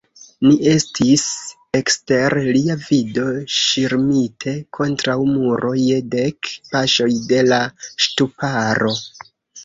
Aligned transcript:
Ni 0.43 0.51
estis 0.69 1.23
ekster 1.79 2.35
lia 2.55 2.77
vido, 2.85 3.25
ŝirmite 3.55 4.53
kontraŭ 4.77 5.17
muro, 5.33 5.69
je 5.89 5.99
dek 6.15 6.49
paŝoj 6.71 7.09
de 7.33 7.43
la 7.51 7.61
ŝtuparo. 8.07 8.95